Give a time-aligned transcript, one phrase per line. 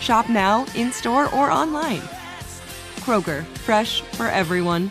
[0.00, 2.02] Shop now, in store, or online.
[3.00, 4.90] Kroger, fresh for everyone.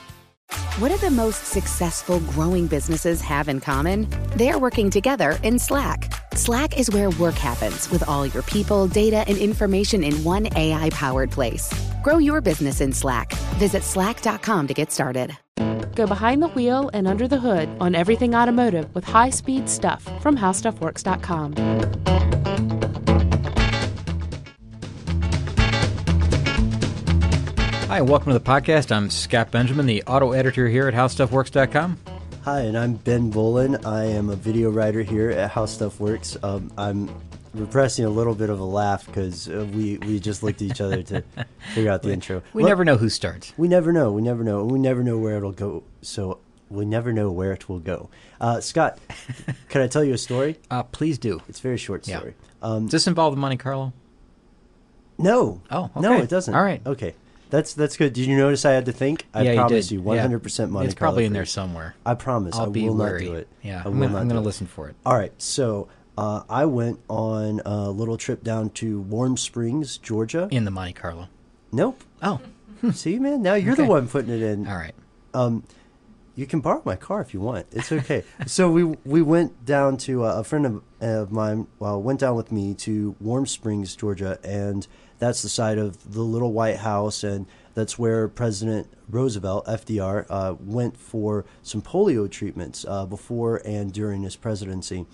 [0.79, 4.07] What do the most successful growing businesses have in common?
[4.35, 6.13] They're working together in Slack.
[6.35, 10.91] Slack is where work happens with all your people, data, and information in one AI
[10.91, 11.73] powered place.
[12.03, 13.33] Grow your business in Slack.
[13.57, 15.35] Visit slack.com to get started.
[15.95, 20.03] Go behind the wheel and under the hood on everything automotive with high speed stuff
[20.21, 21.55] from howstuffworks.com.
[27.87, 28.91] Hi, and welcome to the podcast.
[28.91, 31.97] I'm Scott Benjamin, the auto editor here at HowStuffWorks.com.
[32.43, 33.85] Hi, and I'm Ben Bowlin.
[33.85, 36.35] I am a video writer here at How Stuff Works.
[36.43, 37.09] Um, I'm
[37.53, 40.81] repressing a little bit of a laugh because uh, we, we just looked at each
[40.81, 41.23] other to
[41.73, 42.41] figure out the intro.
[42.53, 43.53] We never know who starts.
[43.57, 44.11] We never know.
[44.11, 44.65] We never know.
[44.65, 45.83] We never know where it'll go.
[46.01, 48.09] So we never know where it will go.
[48.41, 48.99] Uh, Scott,
[49.69, 50.57] can I tell you a story?
[50.69, 51.41] Uh, please do.
[51.47, 52.17] It's a very short Yeah.
[52.19, 52.35] story.
[52.61, 53.93] Um, Does this involve the Monte Carlo?
[55.17, 55.61] no.
[55.71, 56.53] Oh, no, it doesn't.
[56.53, 56.81] All right.
[56.85, 57.15] Okay.
[57.49, 58.13] That's that's good.
[58.13, 59.25] Did you notice I had to think?
[59.33, 60.65] I yeah, promise you you, 100% Yeah.
[60.67, 61.95] Monte It's probably in there somewhere.
[62.05, 62.55] I promise.
[62.55, 63.23] I'll I be will wary.
[63.25, 63.47] not do it.
[63.61, 64.95] Yeah, I I'm gonna, I'm gonna listen for it.
[65.05, 65.87] All right, so
[66.17, 70.47] uh, I went on a little trip down to Warm Springs, Georgia.
[70.51, 71.29] In the Monte Carlo.
[71.71, 72.03] Nope.
[72.21, 72.39] Oh,
[72.91, 74.67] See, man, now you're the one putting it in.
[74.67, 74.95] all right.
[75.33, 75.63] Um,
[76.35, 77.65] you can borrow my car if you want.
[77.71, 78.23] It's okay.
[78.45, 81.67] so we we went down to uh, a friend of, of mine.
[81.79, 84.87] Well, went down with me to Warm Springs, Georgia, and
[85.19, 90.55] that's the site of the Little White House, and that's where President Roosevelt (FDR) uh,
[90.59, 95.05] went for some polio treatments uh, before and during his presidency,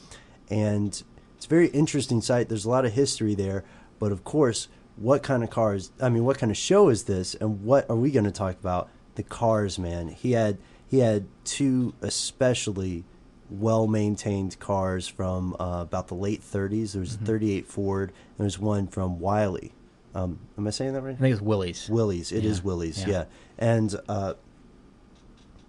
[0.49, 1.03] and
[1.35, 2.49] it's a very interesting site.
[2.49, 3.63] There's a lot of history there,
[3.99, 5.91] but of course, what kind of cars?
[6.01, 8.59] I mean, what kind of show is this, and what are we going to talk
[8.59, 8.89] about?
[9.15, 10.07] The cars, man.
[10.09, 13.03] He had he had two especially
[13.49, 16.93] well maintained cars from uh, about the late 30s.
[16.93, 17.23] There was Mm-hmm.
[17.23, 18.09] a 38 Ford.
[18.09, 19.73] And there was one from Wiley.
[20.16, 21.16] Um, am I saying that right?
[21.16, 21.90] I think it's Willys.
[21.90, 22.31] Willys.
[22.31, 23.00] It is Yeah, Willys.
[23.01, 23.07] yeah.
[23.09, 23.24] Yeah.
[23.57, 24.34] And uh,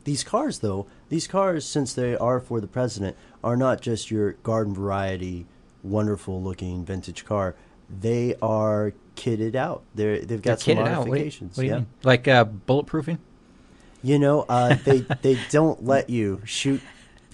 [0.04, 4.32] these cars, though, these cars, since they are for the president, are not just your
[4.42, 5.46] garden variety,
[5.82, 7.54] wonderful looking vintage car.
[7.88, 9.82] They are kitted out.
[9.94, 10.98] They're they've got They're some kitted out.
[10.98, 11.56] What do you- modifications.
[11.56, 11.82] What do you yeah.
[12.02, 13.18] Like uh, bulletproofing?
[14.02, 16.80] You know, uh, they they don't let you shoot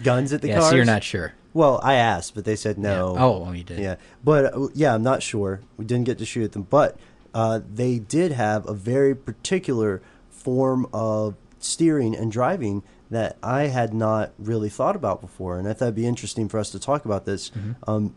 [0.03, 0.71] guns at the yeah, cars.
[0.71, 1.35] so you're not sure.
[1.53, 3.15] Well, I asked, but they said no.
[3.15, 3.25] Yeah.
[3.25, 3.79] Oh, oh, you did.
[3.81, 5.61] Yeah, but uh, yeah, I'm not sure.
[5.77, 6.99] We didn't get to shoot at them, but
[7.35, 13.93] uh, they did have a very particular form of steering and driving that I had
[13.93, 17.05] not really thought about before, and I thought it'd be interesting for us to talk
[17.05, 17.51] about this.
[17.51, 17.91] Mm-hmm.
[17.91, 18.15] Um,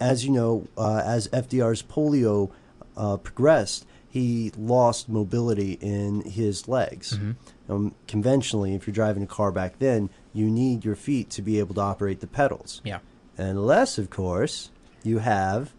[0.00, 2.50] as you know, uh, as FDR's polio
[2.96, 7.14] uh, progressed, he lost mobility in his legs.
[7.18, 7.72] Mm-hmm.
[7.72, 11.58] Um, conventionally, if you're driving a car back then, you need your feet to be
[11.58, 12.80] able to operate the pedals.
[12.84, 12.98] Yeah.
[13.36, 14.70] Unless, of course,
[15.02, 15.72] you have.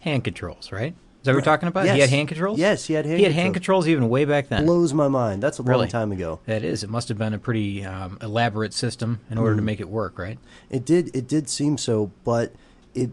[0.00, 0.94] Hand controls, right?
[1.20, 1.84] Is that what we're talking about?
[1.84, 2.08] He Yes.
[2.10, 2.58] had hand controls?
[2.58, 3.84] Yes, he had hand He had hand controls.
[3.84, 4.64] controls even way back then.
[4.64, 5.40] Blows my mind.
[5.42, 5.82] That's a Really?
[5.82, 6.40] long time ago.
[6.46, 6.82] That is.
[6.82, 9.58] It must have been a pretty um, elaborate system in order Mm.
[9.58, 10.38] to make it work, right?
[10.70, 11.14] It did.
[11.14, 12.52] It did seem so, but
[12.94, 13.10] it,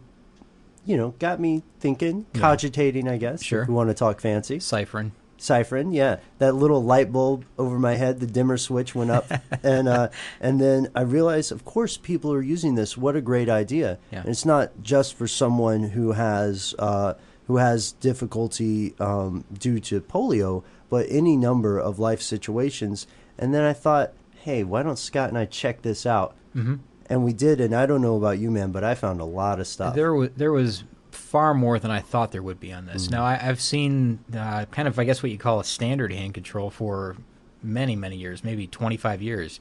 [0.86, 2.42] you know, got me thinking, Yeah.
[2.42, 3.08] cogitating.
[3.08, 3.44] I guess.
[3.44, 3.64] Sure.
[3.64, 4.60] If we want to talk fancy.
[4.60, 5.12] Ciphering.
[5.38, 6.18] Ciphering, yeah.
[6.40, 9.26] That little light bulb over my head, the dimmer switch went up,
[9.64, 10.10] and uh,
[10.42, 12.98] and then I realized, of course, people are using this.
[12.98, 14.00] What a great idea!
[14.12, 14.20] Yeah.
[14.20, 17.14] And it's not just for someone who has uh,
[17.48, 23.08] who has difficulty um, due to polio, but any number of life situations.
[23.38, 24.12] And then I thought,
[24.42, 26.36] hey, why don't Scott and I check this out?
[26.54, 26.76] Mm-hmm.
[27.10, 29.60] And we did, and I don't know about you, man, but I found a lot
[29.60, 29.96] of stuff.
[29.96, 33.08] There was there was far more than I thought there would be on this.
[33.08, 33.12] Mm.
[33.12, 36.36] Now I, I've seen uh, kind of I guess what you call a standard hand
[36.36, 37.18] control for
[37.64, 39.60] many many years, maybe 25 years.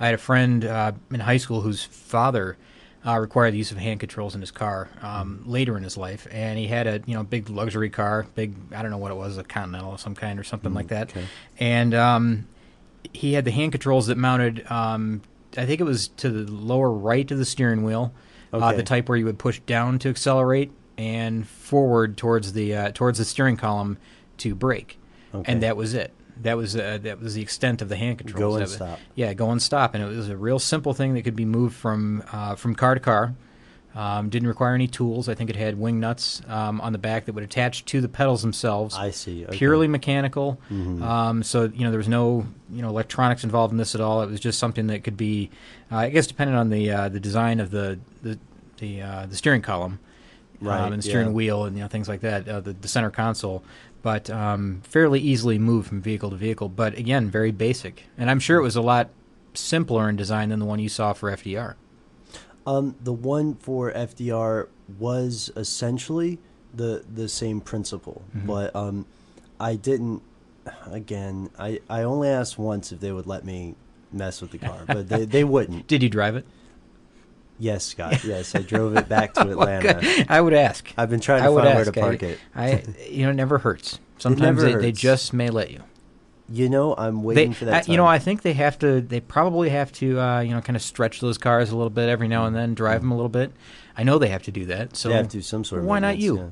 [0.00, 2.56] I had a friend uh, in high school whose father
[3.06, 6.26] uh, required the use of hand controls in his car um, later in his life,
[6.30, 9.16] and he had a you know big luxury car, big I don't know what it
[9.16, 11.26] was, a Continental of some kind or something like that, okay.
[11.58, 12.48] and um,
[13.12, 14.70] he had the hand controls that mounted.
[14.70, 15.22] Um,
[15.56, 18.12] I think it was to the lower right of the steering wheel,
[18.52, 22.90] uh, the type where you would push down to accelerate and forward towards the uh,
[22.92, 23.98] towards the steering column
[24.38, 24.98] to brake,
[25.34, 25.50] Okay.
[25.52, 26.12] and that was it.
[26.42, 28.38] That was uh, that was the extent of the hand controls.
[28.40, 28.98] Go and was- stop.
[29.14, 31.74] Yeah, go and stop, and it was a real simple thing that could be moved
[31.76, 33.34] from uh, from car to car.
[33.98, 35.28] Um, didn't require any tools.
[35.28, 38.08] I think it had wing nuts um, on the back that would attach to the
[38.08, 39.44] pedals themselves I see.
[39.44, 39.56] Okay.
[39.56, 40.60] purely mechanical.
[40.70, 41.02] Mm-hmm.
[41.02, 44.22] Um, so you know there was no you know electronics involved in this at all.
[44.22, 45.50] It was just something that could be,
[45.90, 48.38] uh, I guess, depending on the uh, the design of the the
[48.76, 49.98] the, uh, the steering column,
[50.60, 51.32] Right, um, and the steering yeah.
[51.32, 53.64] wheel, and you know things like that, uh, the, the center console.
[54.02, 56.68] But um, fairly easily moved from vehicle to vehicle.
[56.68, 59.10] But again, very basic, and I'm sure it was a lot
[59.54, 61.74] simpler in design than the one you saw for FDR.
[62.68, 64.68] Um, the one for FDR
[64.98, 66.38] was essentially
[66.74, 68.46] the the same principle, Mm-hmm.
[68.46, 69.06] but um,
[69.58, 70.22] I didn't.
[70.90, 73.74] Again, I, I only asked once if they would let me
[74.12, 75.86] mess with the car, but they, they wouldn't.
[75.92, 76.44] Did you drive it?
[77.58, 78.22] Yes, Scott.
[78.24, 80.26] Yes, I drove it back to Atlanta.
[80.28, 80.92] I would ask.
[80.98, 82.38] I've been trying to find where to park I, it.
[82.54, 83.98] I, you know, it never hurts.
[84.18, 85.82] Sometimes never they, they just may let you.
[86.50, 87.88] You know, I'm They, waiting for that.
[87.88, 88.06] I- you know.
[88.06, 89.00] I think they have to.
[89.00, 92.08] They probably have to, uh, you know, kind of stretch those cars a little bit
[92.08, 93.52] every now and then, drive them a little bit.
[93.96, 94.96] I know they have to do that.
[94.96, 95.86] So they have to do some sort of.
[95.86, 96.36] why not you?
[96.38, 96.46] yeah.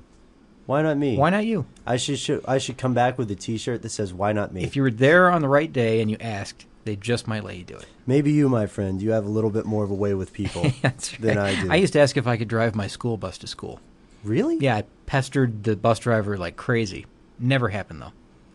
[0.67, 1.17] Why not me?
[1.17, 1.65] Why not you?
[1.87, 4.65] I should, should I should come back with a T-shirt that says "Why not me?"
[4.65, 7.57] If you were there on the right day and you asked, they just might let
[7.57, 7.87] you do it.
[8.05, 10.63] Maybe you, my friend, you have a little bit more of a way with people
[11.21, 11.57] than right.
[11.59, 11.71] I do.
[11.71, 13.81] I used to ask if I could drive my school bus to school.
[14.25, 14.57] really?
[14.59, 17.07] Yeah, I pestered the bus driver like crazy.
[17.39, 18.13] Never happened though.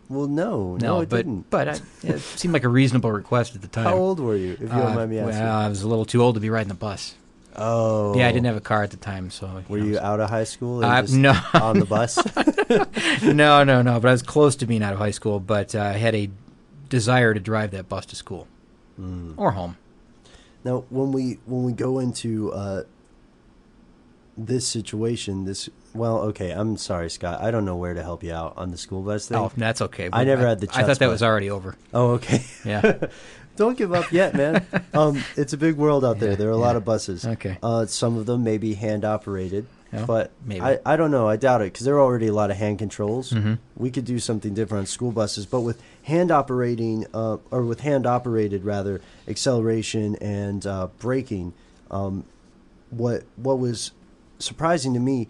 [0.08, 1.48] Well, no, No, no, it but didn't.
[1.50, 3.84] but I, it seemed like a reasonable request at the time.
[3.84, 5.38] How old were you, if you Uh, don't mind me asking?
[5.42, 7.14] Well, I was a little too old to be riding the bus.
[7.56, 9.62] oh, Yeah, I didn't have a car at the time, so.
[9.68, 10.84] Were know, you so- out of high school?
[10.84, 11.32] Uh, just no.
[11.54, 12.18] on the bus.
[13.22, 14.00] no, no, no.
[14.00, 16.30] But I was close to being out of high school, but uh, I had a
[16.88, 18.46] desire to drive that bus to school
[18.96, 19.32] Hmm.
[19.38, 19.76] or home.
[20.64, 22.82] now, when we when we go into uh,
[24.36, 26.50] this situation, this well, okay.
[26.50, 27.40] I'm sorry, Scott.
[27.42, 29.38] I don't know where to help you out on the school bus thing.
[29.38, 30.08] Oh, that's okay.
[30.12, 30.78] I never had the chance.
[30.78, 31.76] I thought that was already over.
[31.92, 32.44] Oh, okay.
[32.64, 33.06] Yeah.
[33.56, 34.64] Don't give up yet, man.
[34.94, 36.36] um, it's a big world out there.
[36.36, 37.26] There are a lot of buses.
[37.26, 37.58] Okay.
[37.62, 40.62] Uh, some of them may be hand operated, Yeah, but maybe.
[40.62, 41.28] I, I don't know.
[41.28, 43.30] I doubt it because there are already a lot of hand controls.
[43.32, 43.58] Mhm.
[43.76, 47.80] We could do something different on school buses, but with hand operating, uh, or with
[47.80, 51.52] hand operated rather, acceleration and uh, braking,
[51.90, 52.24] um,
[52.88, 53.92] what what was
[54.38, 55.28] surprising to me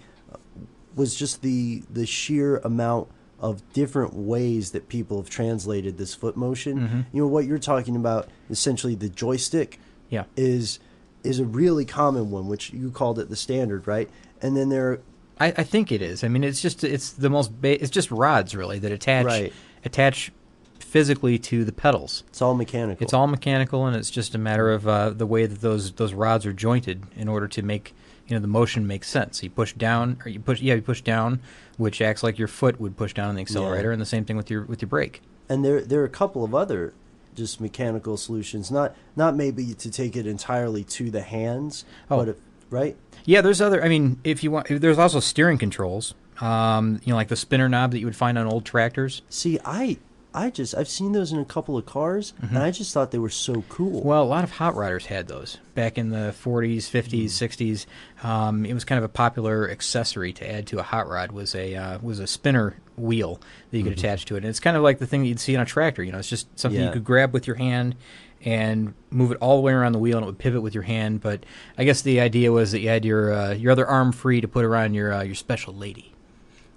[0.95, 3.09] was just the the sheer amount
[3.41, 6.79] of different ways that people have translated this foot motion.
[6.81, 7.05] Mhm.
[7.13, 9.81] You know what you're talking about, essentially the joystick
[10.11, 10.25] Yeah.
[10.37, 10.79] is
[11.25, 14.09] is a really common one, which you called it the standard, right?
[14.41, 15.01] And then there,
[15.41, 16.23] I, I think it is.
[16.25, 17.61] I mean, it's just it's the most.
[17.61, 19.53] Ba- it's just rods really that attach Right.
[19.85, 20.33] attach
[20.79, 22.23] physically to the pedals.
[22.29, 23.03] it's all mechanical.
[23.03, 26.13] It's all mechanical, and it's just a matter of uh, the way that those those
[26.13, 27.95] rods are jointed in order to make
[28.33, 29.43] you know the motion makes sense.
[29.43, 31.41] You push down, or you push yeah, you push down,
[31.77, 34.39] which acts like your foot would push down on the accelerator, and the same thing
[34.39, 35.21] with your with your brake.
[35.51, 36.95] and there there are a couple of other
[37.35, 38.71] just mechanical solutions.
[38.71, 42.17] Not not maybe to take it entirely to the hands, Oh.
[42.19, 42.37] but if,
[42.71, 42.97] right.
[43.27, 43.85] Yeah, there's other.
[43.85, 46.15] I mean, if you want, there's also steering controls.
[46.41, 49.21] Um, you know, like the spinner knob that you would find on old tractors.
[49.29, 49.99] See, I
[50.35, 53.19] I just I've seen those in a couple of cars, and I just thought they
[53.19, 54.01] were so cool.
[54.01, 54.09] Mm-hmm.
[54.09, 57.87] Well, a lot of hot rodders had those back in the 40s, 50s, 60s.
[58.25, 61.33] Um, it was kind of a popular accessory to add to a hot rod.
[61.33, 63.41] was a uh, was a spinner wheel
[63.71, 64.39] that you could attach to it.
[64.39, 66.03] And it's kind of like the thing that you'd see on a tractor.
[66.03, 67.97] You know, it's just something you could grab with your hand
[68.45, 70.83] and move it all the way around the wheel, and it would pivot with your
[70.83, 71.21] hand.
[71.21, 71.45] But
[71.79, 74.49] I guess the idea was that you had your uh, your other arm free to
[74.49, 76.12] put around your uh, your special lady.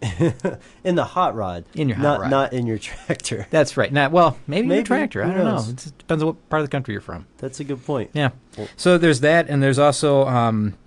[0.84, 2.30] in the hot rod, In your hot not rod.
[2.32, 3.48] not in your tractor.
[3.50, 3.92] That's right.
[3.92, 4.78] Now, well, maybe, Maybe.
[4.78, 5.24] your tractor.
[5.24, 5.68] I don't knows?
[5.68, 5.74] know.
[5.74, 7.26] It depends on what part of the country you're from.
[7.38, 8.12] That's a good point.
[8.14, 8.30] Yeah.
[8.58, 10.78] Well- So there's that, and there's also um,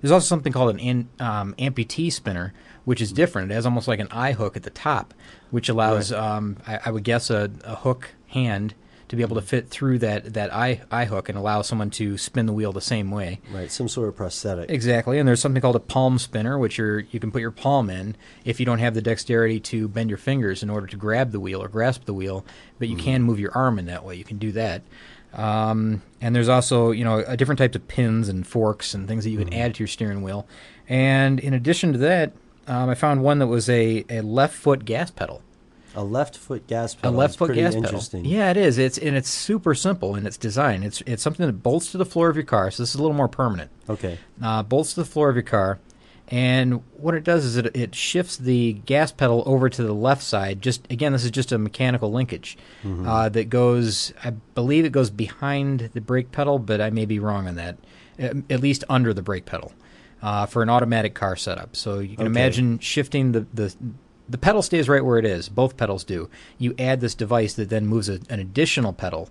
[0.00, 2.52] there's also something called an um, amputee spinner,
[2.84, 3.50] which is different.
[3.50, 5.14] It has almost like an eye hook at the top,
[5.50, 8.74] which allows um, I, I would guess a, a hook hand
[9.14, 12.18] to be able to fit through that that eye eye hook and allow someone to
[12.18, 13.40] spin the wheel the same way.
[13.52, 14.70] Right, some sort of prosthetic.
[14.70, 17.90] Exactly, and there's something called a palm spinner, which you're, you can put your palm
[17.90, 21.32] in if you don't have the dexterity to bend your fingers in order to grab
[21.32, 22.44] the wheel or grasp the wheel,
[22.78, 24.16] but you can move your arm in that way.
[24.16, 24.82] You can do that.
[25.32, 29.24] Um, and there's also you know a different types of pins and forks and things
[29.24, 30.46] that you can add to your steering wheel.
[30.88, 32.32] And in addition to that,
[32.66, 35.42] um, I found one that was a, a left foot gas pedal.
[35.96, 37.14] A left foot gas pedal.
[37.14, 38.22] A left foot gas interesting.
[38.24, 38.36] pedal.
[38.36, 38.78] Yeah, it is.
[38.78, 40.82] It's and it's super simple in its design.
[40.82, 42.70] It's it's something that bolts to the floor of your car.
[42.70, 44.18] So this is a little more permanent Okay.
[44.42, 45.78] uh, bolts to the floor of your car,
[46.28, 50.22] And what it does is it, it shifts the gas pedal over to the left
[50.22, 50.62] side.
[50.62, 54.12] Just again, this is just a mechanical linkage uh, that goes.
[54.24, 57.76] I believe it goes behind the brake pedal, but I may be wrong on that.
[58.18, 59.72] At, at least under the brake pedal
[60.22, 61.76] uh, for an automatic car setup.
[61.76, 62.40] So you can Okay.
[62.40, 63.74] imagine shifting the, the
[64.28, 65.48] the pedal stays right where it is.
[65.48, 66.28] Both pedals do.
[66.58, 69.28] You add this device that then moves a, an additional pedal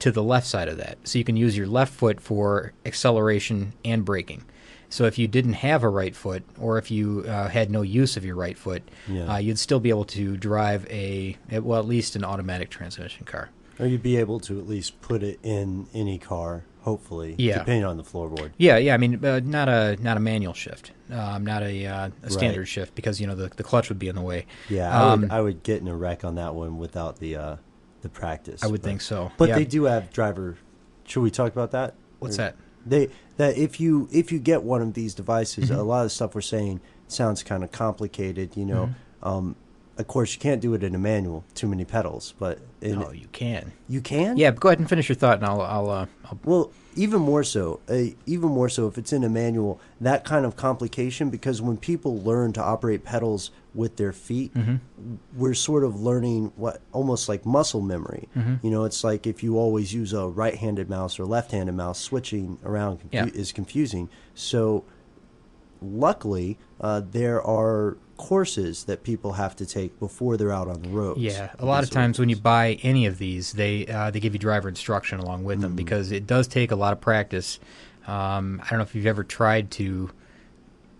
[0.00, 0.98] to the left side of that.
[1.04, 4.44] So you can use your left foot for acceleration and braking.
[4.88, 8.16] So if you didn't have a right foot, or if you uh, had no use
[8.16, 9.34] of your right foot, Yeah.
[9.34, 13.50] uh, you'd still be able to drive a well, at least an automatic transmission car.
[13.78, 17.58] Or you'd be able to at least put it in any car, hopefully, Yeah.
[17.58, 18.52] depending on the floorboard.
[18.56, 18.94] Yeah, yeah.
[18.94, 22.66] I mean, uh, not a not a manual shift, um, not a, uh, a standard
[22.66, 24.46] shift because you know the, the clutch would be in the way.
[24.70, 27.36] Yeah, I, Um, would, I would get in a wreck on that one without the
[27.36, 27.56] uh,
[28.02, 28.62] the practice.
[28.62, 29.30] I would but- think so.
[29.36, 29.56] But Yeah.
[29.56, 30.56] they do have driver.
[31.04, 31.94] Should we talk about that?
[32.18, 32.56] What's Or- that?
[32.86, 35.78] They that if you if you get one of these devices, Mm-hmm.
[35.80, 38.56] a lot of stuff we're saying sounds kind of complicated.
[38.56, 38.86] You know,
[39.22, 39.28] Mm-hmm.
[39.28, 39.56] um,
[39.98, 43.10] of course you can't do it in a manual, too many pedals, but in, No,
[43.12, 43.72] you can.
[43.88, 44.36] you can.
[44.36, 47.20] Yeah, but go ahead and finish your thought, and I'll I'll, uh, I'll Well, even
[47.20, 51.28] more so, uh, even more so if it's in a manual, that kind of complication
[51.30, 54.52] because when people learn to operate pedals with their feet,
[55.36, 58.28] we're sort of learning what almost like muscle memory.
[58.62, 62.58] You know, it's like if you always use a right-handed mouse or left-handed mouse, switching
[62.64, 63.26] around confu- Yeah.
[63.42, 64.08] is confusing.
[64.34, 64.84] So,
[65.82, 70.88] luckily, uh, there are courses that people have to take before they're out on the
[70.88, 71.18] road.
[71.18, 74.32] Yeah, a lot of times when you buy any of these, they uh, they give
[74.34, 77.58] you driver instruction along with them because it does take a lot of practice.
[78.06, 80.10] Um, I don't know if you've ever tried to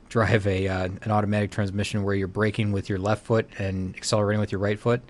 [0.08, 4.40] drive a uh, an automatic transmission where you're braking with your left foot and accelerating
[4.40, 5.02] with your right foot.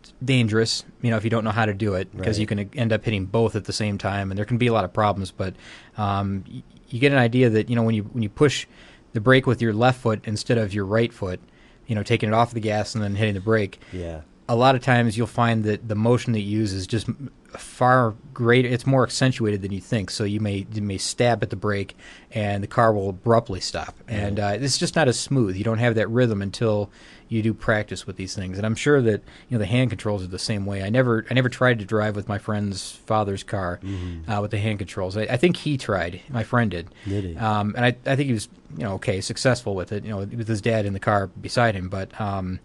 [0.00, 2.70] It's dangerous, you know, if you don't know how to do it because you can
[2.74, 4.92] end up hitting both at the same time, and there can be a lot of
[4.92, 5.30] problems.
[5.30, 5.54] But
[5.96, 8.66] um, y- you get an idea that you know when you when you push
[9.12, 11.40] the brake with your left foot instead of your right foot,
[11.86, 14.20] you know, taking it off the gas and then hitting the brake Yeah.
[14.48, 17.06] a lot of times you'll find that the motion that you use is just
[17.50, 18.68] far greater.
[18.68, 20.10] It's more accentuated than you think.
[20.10, 21.96] So you may you may stab at the brake,
[22.30, 23.94] and the car will abruptly stop.
[24.08, 25.56] And uh, it's just not as smooth.
[25.56, 26.90] You don't have that rhythm until
[27.28, 28.56] you do practice with these things.
[28.58, 30.82] And I'm sure that you know the hand controls are the same way.
[30.82, 33.80] I never I never tried to drive with my friend's father's car
[34.28, 35.16] uh, with the hand controls.
[35.16, 36.20] I, I think he tried.
[36.30, 36.88] My friend did.
[37.06, 37.36] Did he?
[37.36, 40.04] Um, and I I think he was you know okay successful with it.
[40.04, 42.18] You know with his dad in the car beside him, but.
[42.20, 42.60] Um,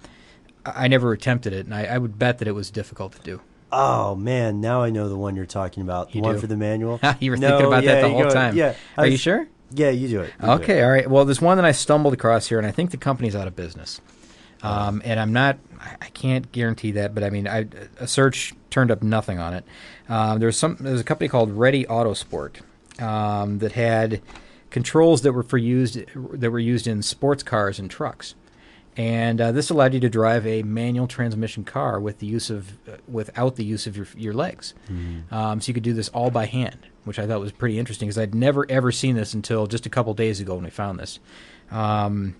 [0.65, 3.39] I never attempted it, and I, I would bet that it was difficult to do.
[3.71, 6.09] Oh man, now I know the one you're talking about.
[6.11, 6.41] The You one do?
[6.41, 6.99] for the manual.
[7.21, 8.53] You were No, thinking about that the whole go- time.
[8.53, 8.75] Yeah.
[8.97, 9.47] Are I you sure?
[9.71, 10.33] Yeah, you do it.
[10.41, 10.83] You do Okay, it.
[10.83, 11.09] all right.
[11.09, 13.55] Well, there's one that I stumbled across here, and I think the company's out of
[13.55, 14.01] business.
[14.61, 15.57] Um, and I'm not,
[16.01, 19.63] I can't guarantee that, but I mean, I, a search turned up nothing on it.
[20.09, 22.59] Um, there's some, there's a company called Ready Autosport
[23.01, 24.21] um, that had
[24.69, 25.99] controls that were for used
[26.33, 28.35] that were used in sports cars and trucks.
[28.95, 32.71] And uh, this allowed you to drive a manual transmission car with the use of,
[32.89, 34.73] uh, without the use of your your legs.
[35.31, 38.07] Um, so you could do this all by hand, which I thought was pretty interesting
[38.07, 40.99] because I'd never ever seen this until just a couple days ago when we found
[40.99, 41.19] this.
[41.69, 42.35] Um,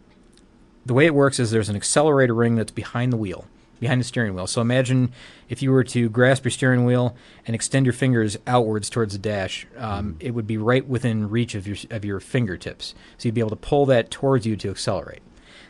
[0.86, 3.46] the way it works is there's an accelerator ring that's behind the wheel,
[3.80, 4.48] behind the steering wheel.
[4.48, 5.12] So imagine
[5.50, 7.16] if you were to grasp your steering wheel
[7.46, 11.56] and extend your fingers outwards towards the dash, um, it would be right within reach
[11.56, 12.94] of your of your fingertips.
[13.18, 15.22] So you'd be able to pull that towards you to accelerate.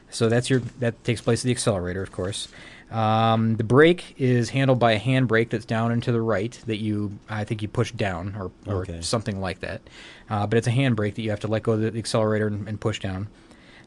[0.10, 2.48] So that's your that takes place at the accelerator, of course.
[2.90, 6.58] Um, the brake is handled by a hand brake that's down and to the right
[6.68, 9.02] that you I think you push down or, or Okay.
[9.02, 9.82] something like that.
[10.30, 12.48] Uh, but it's a hand brake that you have to let go of the accelerator
[12.48, 13.28] and, and push down.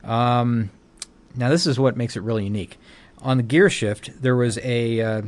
[0.05, 0.69] Um,
[1.35, 2.77] now this is what makes it really unique.
[3.23, 5.23] On the gear shift, there was a uh,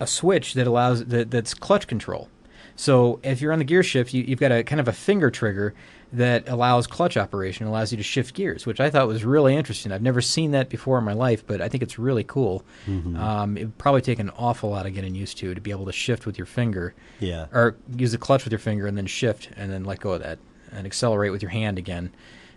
[0.00, 2.28] a switch that allows that, that's clutch control.
[2.76, 5.30] So if you're on the gear shift, you, you've got a kind of a finger
[5.30, 5.74] trigger
[6.12, 9.92] that allows clutch operation, allows you to shift gears, which I thought was really interesting.
[9.92, 12.64] I've never seen that before in my life, but I think it's really cool.
[12.86, 15.86] Um, it would probably take an awful lot of getting used to to be able
[15.86, 17.46] to shift with your finger, Yeah.
[17.52, 20.22] or use the clutch with your finger and then shift and then let go of
[20.22, 20.38] that
[20.70, 22.10] and accelerate with your hand again.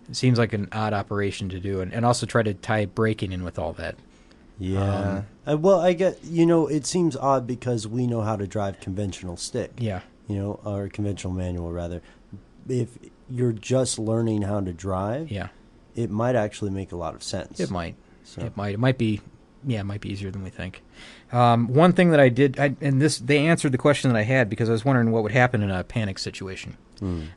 [0.10, 3.32] It seems like an odd operation to do, and, and also try to tie braking
[3.32, 3.96] in with all that.
[4.58, 5.24] Yeah.
[5.48, 6.24] uh, well, I get.
[6.24, 9.72] You know, it seems odd because we know how to drive conventional stick.
[9.78, 10.02] Yeah.
[10.28, 12.02] You know, or conventional manual rather.
[12.68, 12.98] If
[13.30, 15.50] you're just learning how to drive, Yeah.
[15.96, 17.60] it might actually make a lot of sense.
[17.60, 17.96] It might.
[18.24, 18.74] So- It might.
[18.76, 19.22] It might be.
[19.68, 20.84] Yeah, it might be easier than we think.
[21.32, 24.22] Um, one thing that I did, I, and this, they answered the question that I
[24.22, 26.78] had because I was wondering what would happen in a panic situation.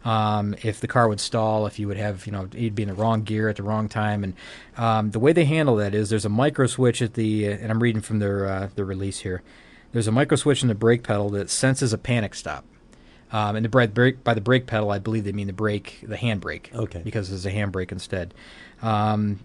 [0.04, 2.88] Um, if the car would stall, if you would have, you know, you'd be in
[2.88, 4.34] the wrong gear at the wrong time, and
[4.76, 7.70] um, the way they handle that is there's a micro switch at the, uh, and
[7.70, 9.42] I'm reading from their uh, their release here.
[9.92, 12.64] There's a micro switch in the brake pedal that senses a panic stop.
[13.30, 16.00] Um, and the brake, brake by the brake pedal, I believe they mean the brake,
[16.02, 16.70] the hand brake.
[16.74, 17.02] Okay.
[17.04, 18.32] Because there's a handbrake instead.
[18.80, 19.40] Um,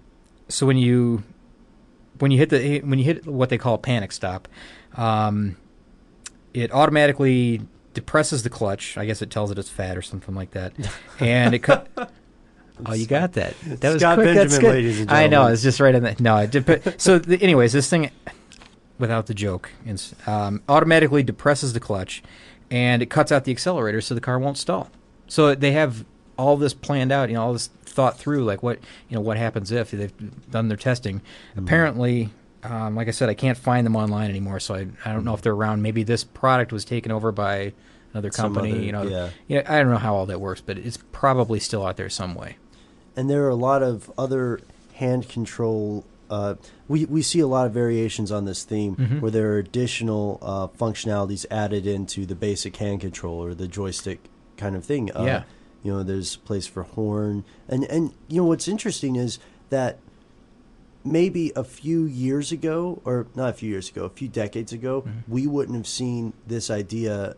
[0.47, 1.23] so when you
[2.19, 4.47] when you hit the when you hit what they call a panic stop,
[4.95, 5.57] um,
[6.53, 7.61] it automatically
[7.93, 8.97] depresses the clutch.
[8.97, 10.73] I guess it tells it it's fat or something like that,
[11.19, 11.87] and it cut.
[12.85, 13.55] Oh, you got that.
[13.61, 14.35] That was Scott quick.
[14.35, 14.73] That's good.
[14.73, 15.29] ladies and I know.
[15.29, 15.53] gentlemen.
[15.53, 16.19] It's just right in that.
[16.19, 16.65] No, I did.
[16.65, 18.09] But, so, the, anyways, this thing,
[18.97, 22.23] without the joke, it's, um, automatically depresses the clutch,
[22.71, 24.89] and it cuts out the accelerator so the car won't stall.
[25.27, 26.03] So they have
[26.37, 27.29] all this planned out.
[27.29, 28.43] You know, all this thought through.
[28.43, 31.19] Like what you know, what happens if they've done their testing.
[31.19, 31.59] Mm-hmm.
[31.59, 32.29] Apparently.
[32.63, 35.33] Um, like I said, I can't find them online anymore, so I, I don't know
[35.33, 35.81] if they're around.
[35.81, 37.73] Maybe this product was taken over by
[38.13, 38.71] another Some company.
[38.73, 39.29] other- you know, yeah.
[39.47, 42.35] yeah, I don't know how all that works, but it's probably still out there some
[42.35, 42.57] way.
[43.15, 44.59] and there are a lot of other
[44.93, 46.05] hand control.
[46.29, 46.55] Uh,
[46.87, 49.19] we we see a lot of variations on this theme Mm-hmm.
[49.19, 54.19] where there are additional uh, functionalities added into the basic hand control or the joystick
[54.57, 55.11] kind of thing.
[55.15, 55.43] Uh, Yeah.
[55.83, 59.37] you know, there's place for horn, and and you know what's interesting is
[59.69, 59.99] that
[61.03, 65.01] maybe a few years ago, or not a few years ago, a few decades ago,
[65.01, 65.31] Mm-hmm.
[65.31, 67.35] we wouldn't have seen this idea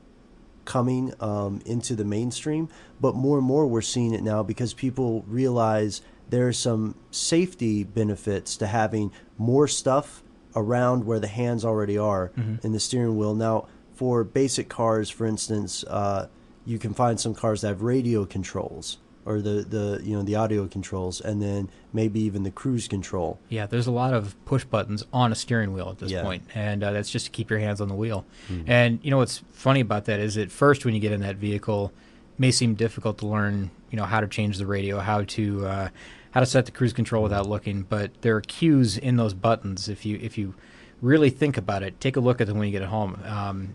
[0.65, 2.67] coming um, into the mainstream,
[2.99, 7.83] but more and more we're seeing it now because people realize there are some safety
[7.83, 10.23] benefits to having more stuff
[10.55, 12.31] around where the hands already are
[12.63, 13.35] in the steering wheel.
[13.35, 16.27] Now, for basic cars, for instance, uh,
[16.65, 20.35] you can find some cars that have radio controls or the, the you know the
[20.35, 23.39] audio controls, and then maybe even the cruise control.
[23.49, 26.21] Yeah, there's a lot of push buttons on a steering wheel at this Yeah.
[26.23, 28.25] point, and uh, that's just to keep your hands on the wheel.
[28.67, 31.37] And you know what's funny about that is at first when you get in that
[31.37, 31.91] vehicle,
[32.35, 35.65] it may seem difficult to learn, you know, how to change the radio, how to
[35.65, 35.89] uh,
[36.31, 37.81] how to set the cruise control without looking.
[37.83, 40.53] But there are cues in those buttons if you if you
[41.01, 41.99] really think about it.
[41.99, 43.19] Take a look at them when you get home.
[43.25, 43.73] Um,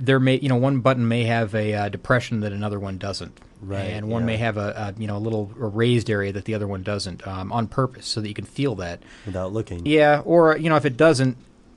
[0.00, 3.38] there may you know one button may have a uh, depression that another one doesn't.
[3.62, 4.26] Right, and one yeah.
[4.26, 6.82] may have a, a you know a little a raised area that the other one
[6.82, 9.02] doesn't um, on purpose so that you can feel that.
[9.26, 11.36] Without looking, yeah or you know if it doesn't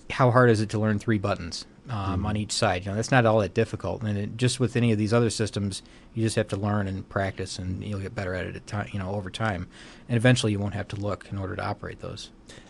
[0.10, 2.26] how hard is it to learn three buttons um, Mm-hmm.
[2.26, 2.86] on each side?
[2.86, 4.02] You know that's not all that difficult.
[4.04, 5.82] And it, just with any of these other systems
[6.14, 8.88] you just have to learn and practice and you'll get better at it at time
[8.94, 9.68] you know over time.
[10.08, 12.30] And eventually you won't have to look in order to operate those.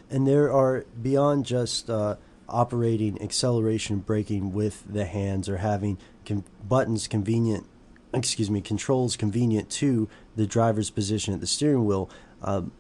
[0.10, 2.16] And there are beyond just uh,
[2.50, 7.66] operating acceleration braking with the hands or having con- buttons convenient,
[8.14, 12.10] excuse me, controls convenient to the driver's position at the steering wheel.
[12.42, 12.72] Um,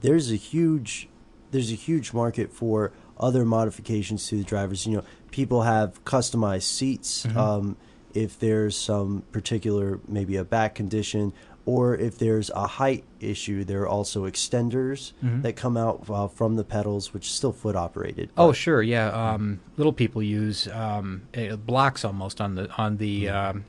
[0.00, 1.08] there's a huge,
[1.50, 4.86] there's a huge market for other modifications to the drivers.
[4.86, 7.26] You know, people have customized seats.
[7.36, 7.76] Um,
[8.14, 11.32] if there's some particular, maybe a back condition,
[11.68, 16.56] or if there's a height issue, there are also extenders that come out uh, from
[16.56, 18.30] the pedals, which is still foot operated.
[18.38, 19.10] Oh, sure, yeah.
[19.10, 23.66] Um, little people use um, eh, blocks almost on the on the um,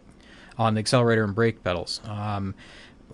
[0.57, 1.99] on the accelerator and brake pedals.
[2.05, 2.55] Um,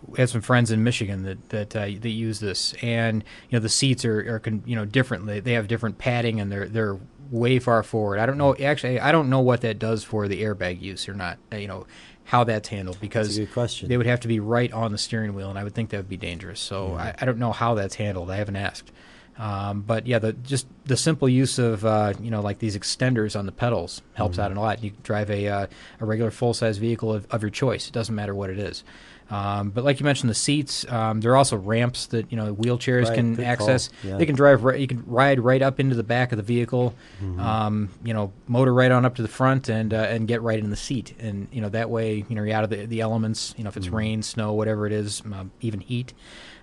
[0.06, 3.64] we had some friends in Michigan that that uh, that use this, and you know
[3.64, 5.26] the seats are, are con- you know different.
[5.26, 7.00] They, they have different padding, and they're they're
[7.32, 8.20] way far forward.
[8.20, 9.00] I don't know actually.
[9.00, 11.38] I don't know what that does for the airbag use or not.
[11.52, 11.88] uh, You know
[12.26, 13.88] how that's handled because question.
[13.88, 15.98] they would have to be right on the steering wheel, and I would think that
[15.98, 16.60] would be dangerous.
[16.60, 18.32] So I, I don't know how that's handled.
[18.32, 18.92] I haven't asked.
[19.38, 23.38] Um, but yeah, the just the simple use of uh, you know like these extenders
[23.38, 24.82] on the pedals helps out a lot.
[24.84, 25.68] You can drive a uh,
[26.00, 27.88] a regular full size vehicle of, of your choice.
[27.88, 28.84] It doesn't matter what it is.
[29.30, 32.54] Um, but like you mentioned, the seats um, there are also ramps that you know
[32.54, 33.90] wheelchairs Right, can access.
[34.04, 34.18] Yeah.
[34.18, 34.64] They can drive.
[34.64, 36.94] Right, you can ride right up into the back of the vehicle.
[37.24, 37.40] Mm-hmm.
[37.40, 40.60] Um, you know, motor right on up to the front and uh, and get right
[40.60, 41.14] in the seat.
[41.20, 43.54] And you know that way, you know, you're out of the, the elements.
[43.58, 43.96] You know, if it's Mm-hmm.
[43.96, 46.14] rain, snow, whatever it is, um, even heat.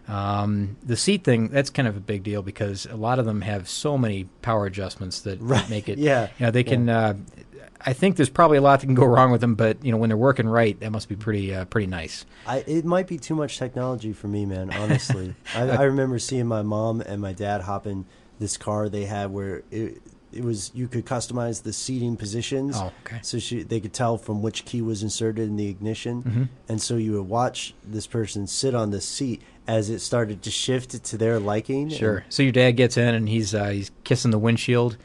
[0.09, 3.40] Um, the seat thing that's kind of a big deal because a lot of them
[3.42, 5.98] have so many power adjustments that Right, make it.
[5.98, 6.88] yeah, You know, they can.
[6.88, 7.14] Uh,
[7.85, 9.97] I think there's probably a lot that can go wrong with them, but you know,
[9.99, 12.25] when they're working right, that must be pretty uh, pretty nice.
[12.47, 14.73] I, it might be too much technology for me, man.
[14.73, 18.05] Honestly, I, I remember seeing my mom and my dad hop in
[18.38, 22.75] this car they had where it it was you could customize the seating positions.
[22.77, 23.18] Oh, okay.
[23.23, 26.42] So she they could tell from which key was inserted in the ignition, Mm-hmm.
[26.68, 30.51] and so you would watch this person sit on the seat as it started to
[30.51, 31.88] shift to their liking.
[31.88, 32.25] Sure.
[32.31, 34.97] So your dad gets in and he's uh, he's kissing the windshield,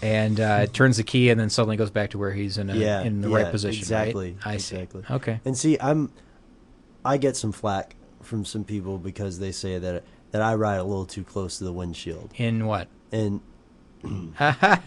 [0.00, 2.74] and uh, turns the key, and then suddenly goes back to where he's in a,
[2.76, 3.80] Yeah, in the yeah, right position.
[3.94, 4.08] right?
[4.08, 4.76] exactly, I see.
[4.76, 5.02] exactly.
[5.10, 5.40] Okay.
[5.44, 6.10] And see, I'm
[7.04, 10.84] I get some flack from some people because they say that that I ride a
[10.84, 12.88] little too close to the windshield, In what?
[13.10, 13.40] and
[14.40, 14.78] I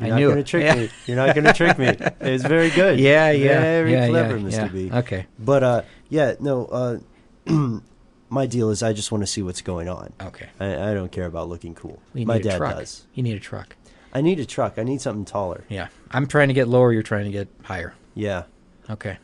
[0.00, 0.46] You're not knew going to it.
[0.46, 0.74] trick Yeah.
[0.74, 0.90] me.
[1.06, 1.86] You're not going to trick me.
[2.20, 2.98] It's very good.
[2.98, 4.52] Yeah, yeah, Very yeah, clever, yeah, Mr.
[4.52, 4.68] yeah.
[4.68, 4.90] B.
[4.92, 5.26] Okay.
[5.38, 6.66] But uh, yeah, no.
[6.66, 6.98] Uh,
[8.28, 10.12] my deal is I just want to see what's going on.
[10.20, 10.48] Okay.
[10.58, 12.00] I, I don't care about looking cool.
[12.14, 12.76] You my dad truck.
[12.76, 13.06] does.
[13.14, 13.76] You need a truck.
[14.12, 14.78] I need a truck.
[14.78, 15.64] I need something taller.
[15.68, 15.88] Yeah.
[16.10, 16.92] I'm trying to get lower.
[16.92, 17.94] You're trying to get higher.
[18.14, 18.44] Yeah.
[18.90, 19.18] Okay.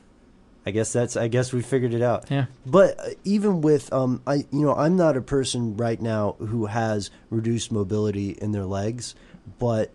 [0.65, 1.17] I guess that's.
[1.17, 2.31] I guess we figured it out.
[2.31, 2.47] Yeah.
[2.67, 6.67] But uh, even with um, I you know I'm not a person right now who
[6.67, 9.15] has reduced mobility in their legs,
[9.59, 9.93] but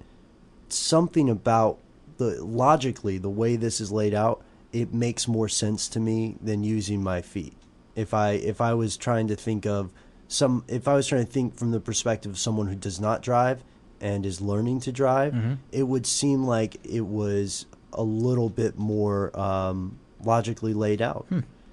[0.70, 1.78] something about
[2.18, 6.64] the logically the way this is laid out, it makes more sense to me than
[6.64, 7.54] using my feet.
[7.96, 9.92] If I if I was trying to think of
[10.28, 13.22] some if I was trying to think from the perspective of someone who does not
[13.22, 13.64] drive
[14.04, 15.34] and is learning to drive,
[15.72, 21.26] it would seem like it was a little bit more um, logically laid out.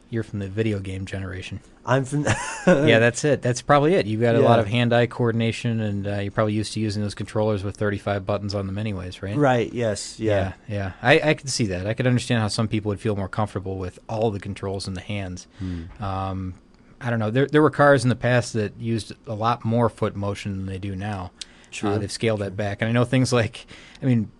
[0.08, 1.60] You're from the video game generation.
[1.86, 2.24] I'm from.
[2.66, 3.42] yeah, that's it.
[3.42, 4.06] That's probably it.
[4.06, 7.14] You've got a lot of hand-eye coordination, and uh, you're probably used to using those
[7.14, 9.36] controllers with 35 buttons on them, anyways, right?
[9.36, 9.72] right.
[9.72, 10.20] Yes.
[10.20, 10.52] Yeah.
[10.68, 10.92] Yeah, yeah.
[11.02, 11.86] I, I could see that.
[11.86, 14.94] I could understand how some people would feel more comfortable with all the controls in
[14.94, 15.46] the hands.
[15.58, 15.84] Hmm.
[16.02, 16.54] Um,
[17.00, 17.30] I don't know.
[17.30, 20.66] There, there were cars in the past that used a lot more foot motion than
[20.66, 21.30] they do now.
[21.70, 21.90] True.
[21.90, 23.66] Uh, they've scaled that back, and I know things like,
[24.02, 24.30] I mean,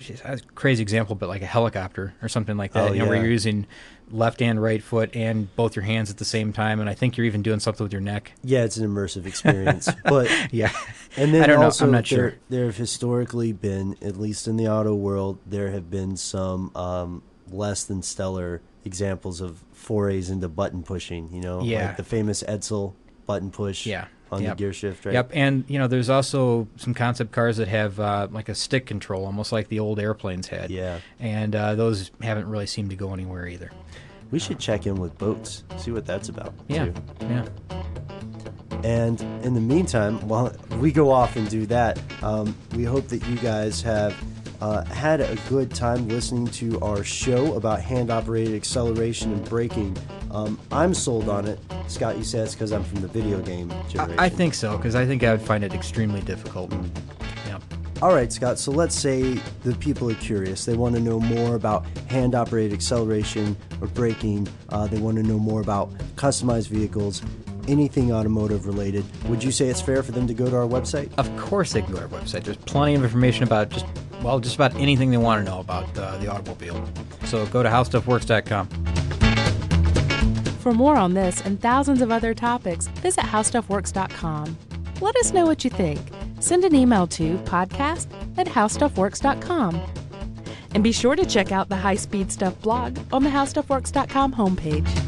[0.00, 2.90] geez, a crazy example, but like a helicopter or something like that.
[2.90, 3.66] Oh, you know, where you're using
[4.10, 7.16] left and right foot and both your hands at the same time, and I think
[7.16, 8.32] you're even doing something with your neck.
[8.42, 9.88] Yeah, it's an immersive experience.
[10.04, 10.72] but Yeah,
[11.16, 11.70] and then I don't know.
[11.84, 12.34] I'm not there, sure.
[12.48, 17.22] there have historically been, at least in the auto world, there have been some um,
[17.50, 21.28] less than stellar examples of forays into button pushing.
[21.32, 21.88] You know, Yeah.
[21.88, 22.94] like the famous Edsel
[23.26, 23.84] button push.
[23.84, 24.06] Yeah.
[24.30, 24.56] On Yep.
[24.56, 25.12] the gear shift, right?
[25.14, 28.84] Yep, and you know, there's also some concept cars that have uh, like a stick
[28.86, 30.70] control, almost like the old airplanes had.
[30.70, 30.98] Yeah.
[31.18, 33.70] and uh, those haven't really seemed to go anywhere either.
[34.30, 36.52] We should check in with boats, see what that's about.
[36.68, 36.94] Yeah, too.
[37.22, 37.46] yeah.
[38.84, 43.26] And in the meantime, while we go off and do that, um, we hope that
[43.26, 44.14] you guys have
[44.60, 49.96] uh, had a good time listening to our show about hand operated acceleration and braking.
[50.30, 51.58] Um, I'm sold on it.
[51.86, 54.18] Scott, you say it's because I'm from the video game generation.
[54.20, 56.72] I, I think so because I think I would find it extremely difficult.
[57.46, 57.58] Yeah.
[58.02, 58.58] All right, Scott.
[58.58, 60.64] So let's say the people are curious.
[60.64, 64.46] They want to know more about hand operated acceleration or braking.
[64.68, 67.22] Uh, they want to know more about customized vehicles,
[67.66, 69.04] anything automotive related.
[69.28, 71.10] Would you say it's fair for them to go to our website?
[71.16, 72.44] Of course, they can go to our website.
[72.44, 73.86] There's plenty of information about just
[74.22, 76.88] well, just about anything they want to know about uh, the automobile.
[77.24, 78.68] So go to howstuffworks.com.
[80.68, 84.58] For more on this and thousands of other topics, visit howstuffworks.com.
[85.00, 85.98] Let us know what you think.
[86.40, 89.80] Send an email to podcast at howstuffworks.com.
[90.72, 95.07] And be sure to check out the High Speed Stuff blog on the howstuffworks.com homepage.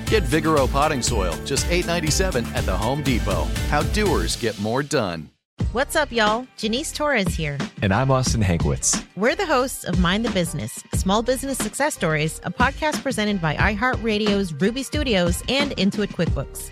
[0.11, 3.45] Get Vigoro potting soil, just $8.97 at the Home Depot.
[3.69, 5.29] How doers get more done.
[5.71, 6.45] What's up, y'all?
[6.57, 7.57] Janice Torres here.
[7.81, 9.05] And I'm Austin Hankwitz.
[9.15, 13.55] We're the hosts of Mind the Business Small Business Success Stories, a podcast presented by
[13.55, 16.71] iHeartRadio's Ruby Studios and Intuit QuickBooks.